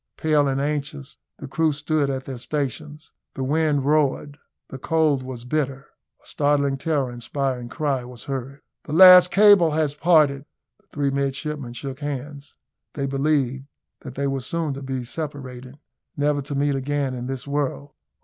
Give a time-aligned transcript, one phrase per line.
[0.17, 3.11] Pale and anxious the crew stood at their stations.
[3.35, 4.39] The wind roared,
[4.69, 5.89] the cold was bitter.
[6.23, 8.61] A startling terror inspiring cry was heard.
[8.85, 10.45] "The last cable has parted!"
[10.79, 12.55] The three midshipmen shook hands;
[12.93, 13.67] they believed
[13.99, 15.77] that they were soon to be separated,
[16.17, 17.91] never to meet again in this world.